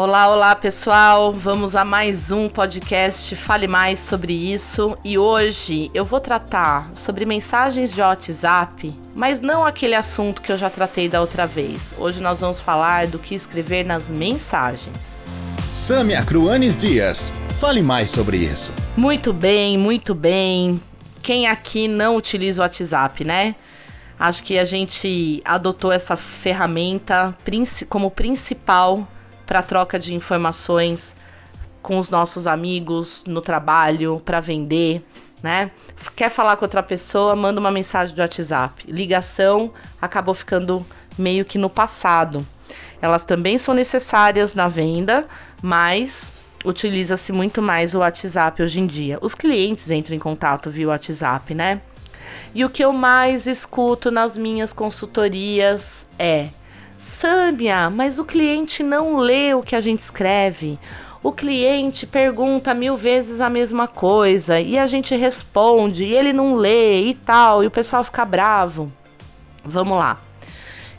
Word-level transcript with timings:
Olá, 0.00 0.28
olá 0.28 0.54
pessoal, 0.54 1.32
vamos 1.32 1.74
a 1.74 1.84
mais 1.84 2.30
um 2.30 2.48
podcast 2.48 3.34
Fale 3.34 3.66
Mais 3.66 3.98
sobre 3.98 4.32
isso 4.32 4.96
e 5.04 5.18
hoje 5.18 5.90
eu 5.92 6.04
vou 6.04 6.20
tratar 6.20 6.88
sobre 6.94 7.24
mensagens 7.24 7.92
de 7.92 8.00
WhatsApp, 8.00 8.96
mas 9.12 9.40
não 9.40 9.66
aquele 9.66 9.96
assunto 9.96 10.40
que 10.40 10.52
eu 10.52 10.56
já 10.56 10.70
tratei 10.70 11.08
da 11.08 11.20
outra 11.20 11.48
vez. 11.48 11.96
Hoje 11.98 12.22
nós 12.22 12.40
vamos 12.40 12.60
falar 12.60 13.08
do 13.08 13.18
que 13.18 13.34
escrever 13.34 13.84
nas 13.84 14.08
mensagens. 14.08 15.36
Samia 15.68 16.22
Cruanes 16.24 16.76
Dias, 16.76 17.34
fale 17.58 17.82
mais 17.82 18.08
sobre 18.08 18.36
isso. 18.36 18.72
Muito 18.96 19.32
bem, 19.32 19.76
muito 19.76 20.14
bem. 20.14 20.80
Quem 21.20 21.48
aqui 21.48 21.88
não 21.88 22.14
utiliza 22.14 22.60
o 22.60 22.62
WhatsApp, 22.62 23.24
né? 23.24 23.56
Acho 24.16 24.44
que 24.44 24.60
a 24.60 24.64
gente 24.64 25.42
adotou 25.44 25.90
essa 25.90 26.14
ferramenta 26.14 27.36
como 27.88 28.12
principal 28.12 29.08
para 29.48 29.62
troca 29.62 29.98
de 29.98 30.14
informações 30.14 31.16
com 31.80 31.98
os 31.98 32.10
nossos 32.10 32.46
amigos 32.46 33.24
no 33.26 33.40
trabalho, 33.40 34.20
para 34.22 34.40
vender, 34.40 35.02
né? 35.42 35.70
Quer 36.14 36.28
falar 36.28 36.56
com 36.56 36.66
outra 36.66 36.82
pessoa, 36.82 37.34
manda 37.34 37.58
uma 37.58 37.70
mensagem 37.70 38.14
do 38.14 38.20
WhatsApp. 38.20 38.84
Ligação 38.92 39.72
acabou 40.00 40.34
ficando 40.34 40.86
meio 41.16 41.46
que 41.46 41.56
no 41.56 41.70
passado. 41.70 42.46
Elas 43.00 43.24
também 43.24 43.56
são 43.56 43.72
necessárias 43.72 44.54
na 44.54 44.68
venda, 44.68 45.26
mas 45.62 46.30
utiliza-se 46.62 47.32
muito 47.32 47.62
mais 47.62 47.94
o 47.94 48.00
WhatsApp 48.00 48.62
hoje 48.62 48.80
em 48.80 48.86
dia. 48.86 49.18
Os 49.22 49.34
clientes 49.34 49.90
entram 49.90 50.14
em 50.14 50.18
contato 50.20 50.68
via 50.68 50.88
WhatsApp, 50.88 51.54
né? 51.54 51.80
E 52.54 52.66
o 52.66 52.68
que 52.68 52.84
eu 52.84 52.92
mais 52.92 53.46
escuto 53.46 54.10
nas 54.10 54.36
minhas 54.36 54.74
consultorias 54.74 56.06
é: 56.18 56.48
Sâmia, 56.98 57.88
mas 57.88 58.18
o 58.18 58.24
cliente 58.24 58.82
não 58.82 59.18
lê 59.18 59.54
o 59.54 59.62
que 59.62 59.76
a 59.76 59.80
gente 59.80 60.00
escreve. 60.00 60.78
O 61.22 61.30
cliente 61.30 62.06
pergunta 62.06 62.74
mil 62.74 62.96
vezes 62.96 63.40
a 63.40 63.48
mesma 63.48 63.86
coisa 63.86 64.60
e 64.60 64.76
a 64.76 64.86
gente 64.86 65.14
responde 65.14 66.04
e 66.04 66.14
ele 66.14 66.32
não 66.32 66.56
lê 66.56 67.02
e 67.02 67.14
tal, 67.14 67.62
e 67.62 67.68
o 67.68 67.70
pessoal 67.70 68.02
fica 68.02 68.24
bravo. 68.24 68.92
Vamos 69.64 69.96
lá. 69.96 70.20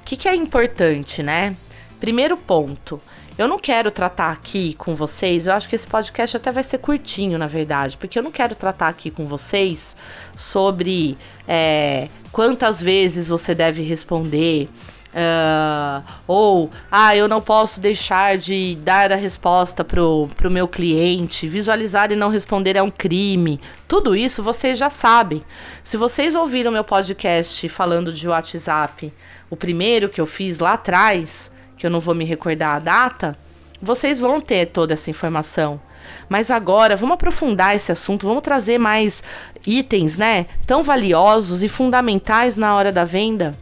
O 0.01 0.05
que, 0.05 0.15
que 0.15 0.27
é 0.27 0.35
importante, 0.35 1.21
né? 1.21 1.55
Primeiro 1.99 2.37
ponto. 2.37 3.01
Eu 3.37 3.47
não 3.47 3.57
quero 3.57 3.89
tratar 3.89 4.31
aqui 4.31 4.73
com 4.73 4.93
vocês, 4.93 5.47
eu 5.47 5.53
acho 5.53 5.69
que 5.69 5.75
esse 5.75 5.87
podcast 5.87 6.35
até 6.35 6.51
vai 6.51 6.61
ser 6.61 6.77
curtinho, 6.79 7.37
na 7.37 7.47
verdade, 7.47 7.95
porque 7.95 8.19
eu 8.19 8.23
não 8.23 8.33
quero 8.33 8.53
tratar 8.53 8.89
aqui 8.89 9.09
com 9.09 9.25
vocês 9.25 9.95
sobre 10.35 11.17
é, 11.47 12.09
quantas 12.33 12.81
vezes 12.81 13.29
você 13.29 13.55
deve 13.55 13.81
responder, 13.81 14.67
Uh, 15.09 16.03
ou, 16.27 16.69
ah, 16.91 17.15
eu 17.15 17.27
não 17.27 17.41
posso 17.41 17.79
deixar 17.79 18.37
de 18.37 18.77
dar 18.83 19.11
a 19.11 19.15
resposta 19.15 19.83
pro, 19.83 20.29
pro 20.37 20.51
meu 20.51 20.67
cliente, 20.67 21.47
visualizar 21.47 22.11
e 22.11 22.15
não 22.15 22.29
responder 22.29 22.75
é 22.75 22.83
um 22.83 22.91
crime. 22.91 23.59
Tudo 23.87 24.15
isso 24.15 24.43
vocês 24.43 24.77
já 24.77 24.89
sabem. 24.89 25.43
Se 25.83 25.97
vocês 25.97 26.35
ouviram 26.35 26.71
meu 26.71 26.83
podcast 26.83 27.67
falando 27.69 28.13
de 28.13 28.27
WhatsApp, 28.27 29.11
o 29.49 29.55
primeiro 29.55 30.09
que 30.09 30.21
eu 30.21 30.27
fiz 30.27 30.59
lá 30.59 30.73
atrás, 30.73 31.51
que 31.75 31.87
eu 31.87 31.89
não 31.89 31.99
vou 31.99 32.13
me 32.13 32.25
recordar 32.25 32.75
a 32.75 32.79
data, 32.79 33.37
vocês 33.81 34.19
vão 34.19 34.39
ter 34.39 34.67
toda 34.67 34.93
essa 34.93 35.09
informação. 35.09 35.81
Mas 36.27 36.51
agora, 36.51 36.95
vamos 36.95 37.15
aprofundar 37.15 37.75
esse 37.75 37.91
assunto, 37.91 38.27
vamos 38.27 38.43
trazer 38.43 38.77
mais 38.77 39.23
itens, 39.65 40.17
né, 40.17 40.45
tão 40.67 40.83
valiosos 40.83 41.63
e 41.63 41.67
fundamentais 41.67 42.55
na 42.55 42.75
hora 42.75 42.91
da 42.91 43.03
venda. 43.03 43.57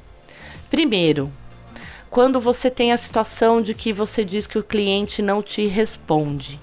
Primeiro, 0.69 1.31
quando 2.09 2.39
você 2.39 2.69
tem 2.69 2.91
a 2.91 2.97
situação 2.97 3.61
de 3.61 3.73
que 3.73 3.93
você 3.93 4.23
diz 4.23 4.47
que 4.47 4.57
o 4.57 4.63
cliente 4.63 5.21
não 5.21 5.41
te 5.41 5.65
responde. 5.65 6.59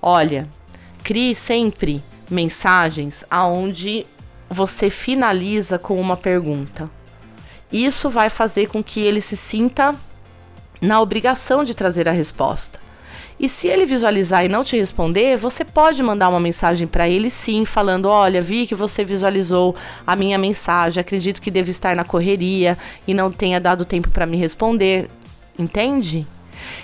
Olha, 0.00 0.48
crie 1.02 1.34
sempre 1.34 2.02
mensagens 2.30 3.24
aonde 3.30 4.06
você 4.48 4.90
finaliza 4.90 5.78
com 5.78 6.00
uma 6.00 6.16
pergunta. 6.16 6.90
Isso 7.70 8.08
vai 8.08 8.30
fazer 8.30 8.68
com 8.68 8.82
que 8.82 9.00
ele 9.00 9.20
se 9.20 9.36
sinta 9.36 9.94
na 10.80 11.00
obrigação 11.00 11.64
de 11.64 11.74
trazer 11.74 12.08
a 12.08 12.12
resposta. 12.12 12.85
E 13.38 13.48
se 13.48 13.68
ele 13.68 13.84
visualizar 13.84 14.44
e 14.44 14.48
não 14.48 14.64
te 14.64 14.76
responder, 14.78 15.36
você 15.36 15.62
pode 15.62 16.02
mandar 16.02 16.30
uma 16.30 16.40
mensagem 16.40 16.86
para 16.86 17.06
ele 17.06 17.28
sim, 17.28 17.66
falando: 17.66 18.06
Olha, 18.06 18.40
vi 18.40 18.66
que 18.66 18.74
você 18.74 19.04
visualizou 19.04 19.76
a 20.06 20.16
minha 20.16 20.38
mensagem, 20.38 21.00
acredito 21.00 21.40
que 21.40 21.50
deve 21.50 21.70
estar 21.70 21.94
na 21.94 22.04
correria 22.04 22.78
e 23.06 23.12
não 23.12 23.30
tenha 23.30 23.60
dado 23.60 23.84
tempo 23.84 24.10
para 24.10 24.24
me 24.24 24.38
responder. 24.38 25.10
Entende? 25.58 26.26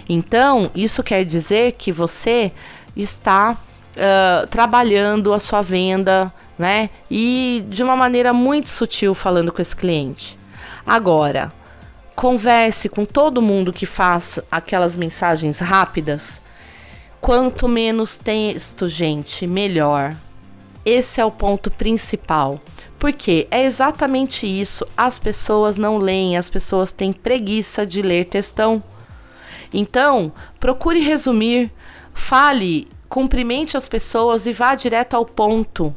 Então, 0.06 0.70
isso 0.74 1.02
quer 1.02 1.24
dizer 1.24 1.72
que 1.72 1.90
você 1.90 2.52
está 2.94 3.52
uh, 3.52 4.46
trabalhando 4.48 5.32
a 5.32 5.38
sua 5.38 5.62
venda, 5.62 6.30
né? 6.58 6.90
E 7.10 7.64
de 7.66 7.82
uma 7.82 7.96
maneira 7.96 8.34
muito 8.34 8.68
sutil 8.68 9.14
falando 9.14 9.50
com 9.50 9.62
esse 9.62 9.74
cliente. 9.74 10.38
Agora, 10.86 11.50
converse 12.14 12.90
com 12.90 13.06
todo 13.06 13.40
mundo 13.40 13.72
que 13.72 13.86
faz 13.86 14.38
aquelas 14.50 14.98
mensagens 14.98 15.58
rápidas 15.58 16.41
Quanto 17.22 17.68
menos 17.68 18.18
texto, 18.18 18.88
gente, 18.88 19.46
melhor. 19.46 20.12
Esse 20.84 21.20
é 21.20 21.24
o 21.24 21.30
ponto 21.30 21.70
principal. 21.70 22.60
Porque 22.98 23.46
é 23.48 23.62
exatamente 23.62 24.44
isso. 24.44 24.84
As 24.96 25.20
pessoas 25.20 25.76
não 25.76 25.98
leem, 25.98 26.36
as 26.36 26.50
pessoas 26.50 26.90
têm 26.90 27.12
preguiça 27.12 27.86
de 27.86 28.02
ler 28.02 28.24
textão. 28.24 28.82
Então, 29.72 30.32
procure 30.58 30.98
resumir, 30.98 31.70
fale, 32.12 32.88
cumprimente 33.08 33.76
as 33.76 33.86
pessoas 33.86 34.48
e 34.48 34.52
vá 34.52 34.74
direto 34.74 35.14
ao 35.14 35.24
ponto. 35.24 35.94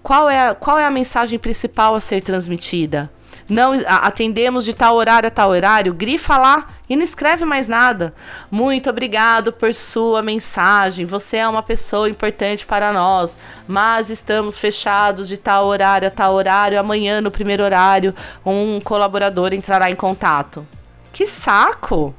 Qual 0.00 0.30
é 0.30 0.50
a, 0.50 0.54
qual 0.54 0.78
é 0.78 0.86
a 0.86 0.92
mensagem 0.92 1.40
principal 1.40 1.96
a 1.96 2.00
ser 2.00 2.22
transmitida? 2.22 3.10
Não 3.48 3.74
atendemos 3.86 4.64
de 4.64 4.72
tal 4.72 4.96
horário 4.96 5.26
a 5.26 5.30
tal 5.30 5.50
horário, 5.50 5.92
grifa 5.92 6.36
lá 6.36 6.68
e 6.88 6.96
não 6.96 7.02
escreve 7.02 7.44
mais 7.44 7.68
nada. 7.68 8.14
Muito 8.50 8.88
obrigado 8.88 9.52
por 9.52 9.74
sua 9.74 10.22
mensagem. 10.22 11.04
Você 11.04 11.36
é 11.36 11.48
uma 11.48 11.62
pessoa 11.62 12.08
importante 12.08 12.64
para 12.64 12.92
nós, 12.92 13.36
mas 13.66 14.10
estamos 14.10 14.56
fechados 14.56 15.28
de 15.28 15.36
tal 15.36 15.66
horário 15.66 16.08
a 16.08 16.10
tal 16.10 16.34
horário. 16.34 16.80
Amanhã, 16.80 17.20
no 17.20 17.30
primeiro 17.30 17.62
horário, 17.62 18.14
um 18.44 18.80
colaborador 18.80 19.52
entrará 19.52 19.90
em 19.90 19.96
contato. 19.96 20.66
Que 21.12 21.26
saco! 21.26 22.14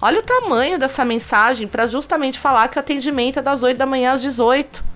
Olha 0.00 0.20
o 0.20 0.22
tamanho 0.22 0.78
dessa 0.78 1.04
mensagem 1.04 1.66
para 1.66 1.86
justamente 1.86 2.38
falar 2.38 2.68
que 2.68 2.76
o 2.76 2.80
atendimento 2.80 3.38
é 3.38 3.42
das 3.42 3.62
8 3.62 3.78
da 3.78 3.86
manhã 3.86 4.12
às 4.12 4.22
18. 4.22 4.95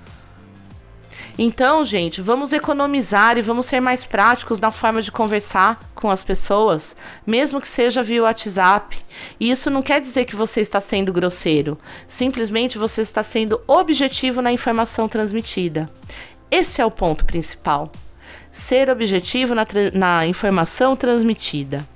Então, 1.38 1.84
gente, 1.84 2.20
vamos 2.20 2.52
economizar 2.52 3.38
e 3.38 3.42
vamos 3.42 3.66
ser 3.66 3.80
mais 3.80 4.04
práticos 4.04 4.60
na 4.60 4.70
forma 4.70 5.00
de 5.00 5.12
conversar 5.12 5.80
com 5.94 6.10
as 6.10 6.22
pessoas, 6.22 6.96
mesmo 7.26 7.60
que 7.60 7.68
seja 7.68 8.02
via 8.02 8.22
WhatsApp. 8.22 8.98
E 9.38 9.50
isso 9.50 9.70
não 9.70 9.82
quer 9.82 10.00
dizer 10.00 10.24
que 10.24 10.36
você 10.36 10.60
está 10.60 10.80
sendo 10.80 11.12
grosseiro, 11.12 11.78
simplesmente 12.06 12.78
você 12.78 13.02
está 13.02 13.22
sendo 13.22 13.60
objetivo 13.66 14.42
na 14.42 14.52
informação 14.52 15.08
transmitida. 15.08 15.90
Esse 16.50 16.80
é 16.80 16.86
o 16.86 16.90
ponto 16.90 17.24
principal. 17.24 17.90
Ser 18.50 18.90
objetivo 18.90 19.54
na, 19.54 19.66
na 19.94 20.26
informação 20.26 20.96
transmitida. 20.96 21.86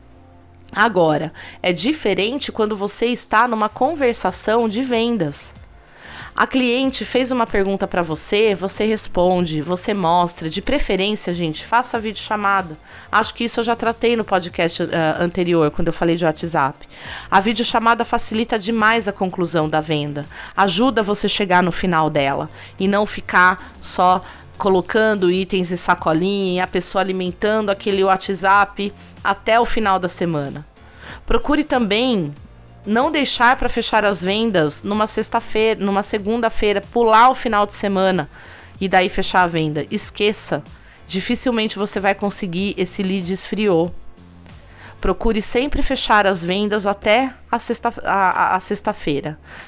Agora, 0.70 1.32
é 1.62 1.72
diferente 1.72 2.50
quando 2.50 2.76
você 2.76 3.06
está 3.06 3.46
numa 3.46 3.68
conversação 3.68 4.68
de 4.68 4.82
vendas. 4.82 5.54
A 6.36 6.48
cliente 6.48 7.04
fez 7.04 7.30
uma 7.30 7.46
pergunta 7.46 7.86
para 7.86 8.02
você, 8.02 8.56
você 8.56 8.84
responde, 8.84 9.62
você 9.62 9.94
mostra. 9.94 10.50
De 10.50 10.60
preferência, 10.60 11.32
gente, 11.32 11.64
faça 11.64 12.00
vídeo 12.00 12.20
chamada. 12.20 12.76
Acho 13.10 13.32
que 13.34 13.44
isso 13.44 13.60
eu 13.60 13.64
já 13.64 13.76
tratei 13.76 14.16
no 14.16 14.24
podcast 14.24 14.82
uh, 14.82 14.88
anterior, 15.20 15.70
quando 15.70 15.88
eu 15.88 15.92
falei 15.92 16.16
de 16.16 16.24
WhatsApp. 16.24 16.88
A 17.30 17.38
videochamada 17.38 18.04
facilita 18.04 18.58
demais 18.58 19.06
a 19.06 19.12
conclusão 19.12 19.68
da 19.68 19.80
venda. 19.80 20.26
Ajuda 20.56 21.04
você 21.04 21.28
chegar 21.28 21.62
no 21.62 21.70
final 21.70 22.10
dela 22.10 22.50
e 22.80 22.88
não 22.88 23.06
ficar 23.06 23.72
só 23.80 24.20
colocando 24.58 25.30
itens 25.30 25.70
em 25.70 25.76
sacolinha 25.76 26.54
e 26.56 26.60
a 26.60 26.66
pessoa 26.66 27.02
alimentando 27.02 27.70
aquele 27.70 28.02
WhatsApp 28.02 28.92
até 29.22 29.60
o 29.60 29.64
final 29.64 30.00
da 30.00 30.08
semana. 30.08 30.66
Procure 31.24 31.62
também 31.62 32.34
não 32.86 33.10
deixar 33.10 33.56
para 33.56 33.68
fechar 33.68 34.04
as 34.04 34.22
vendas 34.22 34.82
numa 34.82 35.06
sexta-feira, 35.06 35.84
numa 35.84 36.02
segunda-feira, 36.02 36.80
pular 36.80 37.30
o 37.30 37.34
final 37.34 37.66
de 37.66 37.74
semana 37.74 38.28
e 38.80 38.88
daí 38.88 39.08
fechar 39.08 39.42
a 39.42 39.46
venda. 39.46 39.86
Esqueça. 39.90 40.62
Dificilmente 41.06 41.78
você 41.78 42.00
vai 42.00 42.14
conseguir 42.14 42.74
esse 42.76 43.02
lead 43.02 43.32
esfriou. 43.32 43.94
Procure 45.00 45.42
sempre 45.42 45.82
fechar 45.82 46.26
as 46.26 46.42
vendas 46.42 46.86
até 46.86 47.34
a 47.50 47.58
sexta-feira, 47.58 48.10
a, 48.10 48.56
a 48.56 48.60
sexta 48.60 48.96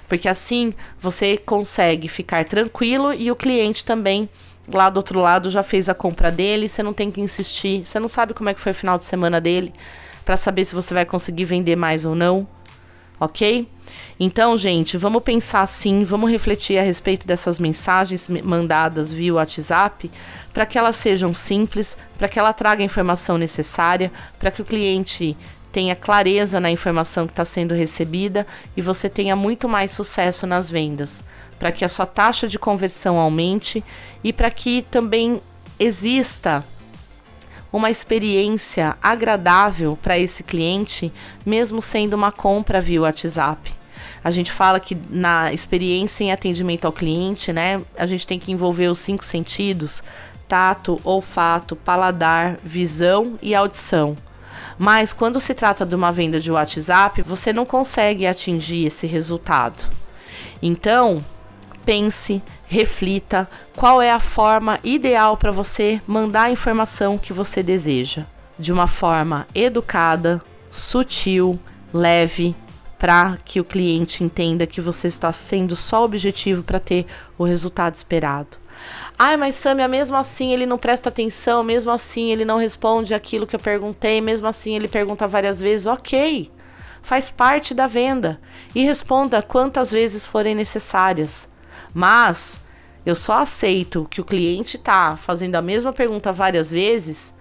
porque 0.09 0.29
assim 0.29 0.73
você 0.99 1.37
consegue 1.37 2.09
ficar 2.09 2.45
tranquilo 2.47 3.13
e 3.13 3.31
o 3.31 3.37
cliente 3.37 3.85
também 3.85 4.31
lá 4.67 4.89
do 4.89 4.97
outro 4.97 5.21
lado 5.21 5.51
já 5.51 5.63
fez 5.63 5.89
a 5.91 5.95
compra 5.95 6.31
dele, 6.31 6.69
você 6.69 6.83
não 6.83 6.95
tem 6.95 7.11
que 7.11 7.21
insistir, 7.21 7.85
você 7.85 8.01
não 8.01 8.09
sabe 8.09 8.33
como 8.33 8.49
é 8.49 8.55
que 8.55 8.61
foi 8.61 8.73
o 8.73 8.75
final 8.75 8.97
de 8.97 9.05
semana 9.05 9.39
dele 9.39 9.75
para 10.25 10.39
saber 10.39 10.65
se 10.65 10.75
você 10.75 10.95
vai 10.95 11.05
conseguir 11.05 11.45
vender 11.45 11.77
mais 11.77 12.07
ou 12.07 12.15
não 12.15 12.49
ok? 13.19 13.69
Então, 14.19 14.57
gente, 14.57 14.97
vamos 14.97 15.23
pensar 15.23 15.63
assim, 15.63 16.03
vamos 16.05 16.31
refletir 16.31 16.79
a 16.79 16.83
respeito 16.83 17.27
dessas 17.27 17.59
mensagens 17.59 18.29
mandadas 18.43 19.13
via 19.13 19.35
WhatsApp, 19.35 20.11
para 20.53 20.67
que 20.67 20.79
elas 20.79 20.97
sejam 20.97 21.33
simples, 21.35 21.97
para 22.19 22.29
que 22.29 22.39
ela 22.39 22.53
traga 22.53 22.83
a 22.83 22.85
informação 22.85 23.39
necessária, 23.39 24.11
para 24.39 24.51
que 24.51 24.63
o 24.63 24.65
cliente 24.65 25.37
tenha 25.71 25.95
clareza 25.95 26.59
na 26.59 26.71
informação 26.71 27.27
que 27.27 27.33
está 27.33 27.45
sendo 27.45 27.75
recebida 27.75 28.47
e 28.75 28.81
você 28.81 29.11
tenha 29.11 29.37
muito 29.37 29.69
mais 29.69 29.93
sucesso 29.93 30.47
nas 30.47 30.71
vendas, 30.71 31.23
para 31.59 31.71
que 31.71 31.85
a 31.85 31.89
sua 31.89 32.07
taxa 32.07 32.49
de 32.49 32.59
conversão 32.59 33.19
aumente 33.19 33.85
e 34.25 34.33
para 34.33 34.51
que 34.51 34.83
também 34.91 35.41
exista 35.79 36.65
uma 37.73 37.91
experiência 37.91 38.97
agradável 39.03 39.99
para 40.01 40.19
esse 40.19 40.43
cliente, 40.43 41.13
mesmo 41.45 41.83
sendo 41.83 42.15
uma 42.15 42.33
compra 42.33 42.81
via 42.81 43.03
WhatsApp. 43.03 43.75
A 44.23 44.31
gente 44.31 44.51
fala 44.51 44.81
que 44.81 44.97
na 45.09 45.53
experiência 45.53 46.25
em 46.25 46.33
atendimento 46.33 46.85
ao 46.85 46.93
cliente, 46.93 47.53
né, 47.53 47.81
a 47.97 48.07
gente 48.07 48.27
tem 48.27 48.39
que 48.39 48.51
envolver 48.51 48.89
os 48.89 48.99
cinco 48.99 49.25
sentidos: 49.25 50.03
tato, 50.49 51.01
olfato, 51.05 51.77
paladar, 51.77 52.59
visão 52.63 53.39
e 53.41 53.55
audição. 53.55 54.17
Mas 54.79 55.13
quando 55.13 55.41
se 55.41 55.55
trata 55.55 55.87
de 55.87 55.95
uma 55.95 56.13
venda 56.13 56.39
de 56.39 56.51
WhatsApp, 56.51 57.23
você 57.23 57.53
não 57.53 57.65
consegue 57.65 58.27
atingir 58.27 58.87
esse 58.87 59.07
resultado. 59.07 59.85
Então, 60.61 61.25
pense, 61.85 62.43
reflita 62.67 63.49
qual 63.75 64.03
é 64.03 64.11
a 64.11 64.21
forma 64.21 64.79
ideal 64.83 65.37
para 65.37 65.51
você 65.51 66.01
mandar 66.07 66.43
a 66.43 66.51
informação 66.51 67.19
que 67.19 67.33
você 67.33 67.63
deseja. 67.63 68.25
De 68.59 68.73
uma 68.73 68.87
forma 68.87 69.47
educada, 69.55 70.43
sutil, 70.71 71.59
leve, 71.93 72.55
para 72.99 73.39
que 73.45 73.61
o 73.61 73.65
cliente 73.65 74.25
entenda 74.25 74.67
que 74.67 74.81
você 74.81 75.09
está 75.09 75.33
sendo 75.33 75.77
só 75.77 76.05
objetivo 76.05 76.63
para 76.63 76.81
ter 76.81 77.07
o 77.37 77.45
resultado 77.45 77.95
esperado. 77.95 78.57
Ai, 79.19 79.37
mas 79.37 79.55
Samia, 79.55 79.89
mesmo 79.89 80.17
assim 80.17 80.53
ele 80.53 80.67
não 80.67 80.79
presta 80.79 81.09
atenção, 81.09 81.63
mesmo 81.63 81.91
assim 81.91 82.31
ele 82.31 82.45
não 82.45 82.59
responde 82.59 83.15
aquilo 83.15 83.47
que 83.47 83.57
eu 83.57 83.61
perguntei, 83.61 84.21
mesmo 84.21 84.47
assim 84.47 84.75
ele 84.75 84.89
pergunta 84.89 85.27
várias 85.27 85.61
vezes. 85.61 85.87
Ok, 85.87 86.51
faz 87.03 87.31
parte 87.31 87.75
da 87.75 87.87
venda 87.87 88.41
e 88.75 88.85
responda 88.85 89.43
quantas 89.43 89.91
vezes 89.91 90.25
forem 90.25 90.55
necessárias. 90.55 91.49
Mas 91.93 92.61
eu 93.05 93.15
só 93.15 93.39
aceito 93.39 94.07
que 94.11 94.21
o 94.21 94.25
cliente 94.25 94.77
está 94.77 95.17
fazendo 95.17 95.55
a 95.55 95.63
mesma 95.63 95.93
pergunta 95.93 96.33
várias 96.33 96.71
vezes 96.71 97.33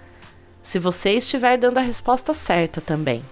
se 0.62 0.80
você 0.80 1.12
estiver 1.12 1.58
dando 1.58 1.78
a 1.78 1.82
resposta 1.82 2.34
certa 2.34 2.82
também. 2.82 3.24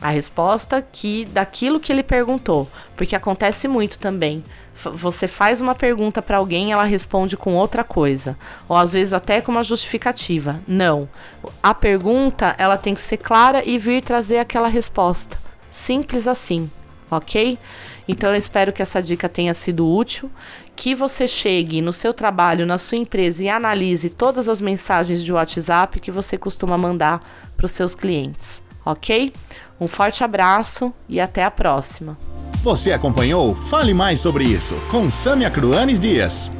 A 0.00 0.10
resposta 0.10 0.80
que 0.80 1.24
daquilo 1.24 1.80
que 1.80 1.90
ele 1.90 2.04
perguntou, 2.04 2.68
porque 2.96 3.16
acontece 3.16 3.66
muito 3.66 3.98
também. 3.98 4.44
Você 4.74 5.26
faz 5.26 5.60
uma 5.60 5.74
pergunta 5.74 6.22
para 6.22 6.38
alguém, 6.38 6.70
ela 6.70 6.84
responde 6.84 7.36
com 7.36 7.54
outra 7.54 7.82
coisa, 7.82 8.38
ou 8.68 8.76
às 8.76 8.92
vezes 8.92 9.12
até 9.12 9.40
com 9.40 9.50
uma 9.50 9.64
justificativa. 9.64 10.60
Não. 10.68 11.08
A 11.60 11.74
pergunta, 11.74 12.54
ela 12.58 12.76
tem 12.78 12.94
que 12.94 13.00
ser 13.00 13.16
clara 13.16 13.64
e 13.64 13.76
vir 13.76 14.04
trazer 14.04 14.38
aquela 14.38 14.68
resposta. 14.68 15.36
Simples 15.68 16.28
assim, 16.28 16.70
OK? 17.10 17.58
Então 18.06 18.30
eu 18.30 18.36
espero 18.36 18.72
que 18.72 18.82
essa 18.82 19.02
dica 19.02 19.28
tenha 19.28 19.54
sido 19.54 19.88
útil, 19.88 20.30
que 20.74 20.94
você 20.94 21.26
chegue 21.26 21.80
no 21.80 21.92
seu 21.92 22.12
trabalho, 22.14 22.66
na 22.66 22.78
sua 22.78 22.98
empresa 22.98 23.44
e 23.44 23.48
analise 23.48 24.10
todas 24.10 24.48
as 24.48 24.60
mensagens 24.60 25.22
de 25.22 25.32
WhatsApp 25.32 26.00
que 26.00 26.10
você 26.10 26.38
costuma 26.38 26.78
mandar 26.78 27.20
para 27.56 27.66
os 27.66 27.72
seus 27.72 27.94
clientes, 27.94 28.62
ok? 28.84 29.32
Um 29.80 29.88
forte 29.88 30.24
abraço 30.24 30.92
e 31.08 31.20
até 31.20 31.44
a 31.44 31.50
próxima. 31.50 32.16
Você 32.62 32.92
acompanhou 32.92 33.54
Fale 33.54 33.94
Mais 33.94 34.20
sobre 34.20 34.44
isso 34.44 34.74
com 34.90 35.10
Samia 35.10 35.50
Cruanes 35.50 36.00
Dias. 36.00 36.52